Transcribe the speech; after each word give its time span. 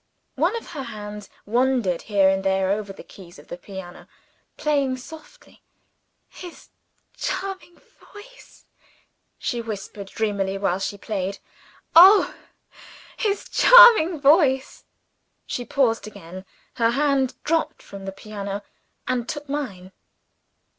One 0.33 0.55
of 0.55 0.71
her 0.71 0.81
hands 0.81 1.29
wandered 1.45 2.01
here 2.01 2.27
and 2.27 2.43
there 2.43 2.71
over 2.71 2.91
the 2.91 3.03
keys 3.03 3.37
of 3.37 3.49
the 3.49 3.55
piano, 3.55 4.07
playing 4.57 4.97
softly. 4.97 5.61
"His 6.27 6.69
charming 7.15 7.79
voice!" 8.11 8.65
she 9.37 9.61
whispered 9.61 10.07
dreamily 10.07 10.57
while 10.57 10.79
she 10.79 10.97
played. 10.97 11.37
"Oh, 11.95 12.33
his 13.15 13.47
charming 13.47 14.19
voice!" 14.19 14.85
She 15.45 15.65
paused 15.65 16.07
again. 16.07 16.45
Her 16.77 16.89
hand 16.89 17.35
dropped 17.43 17.83
from 17.83 18.05
the 18.05 18.11
piano, 18.11 18.63
and 19.07 19.29
took 19.29 19.47
mine. 19.47 19.91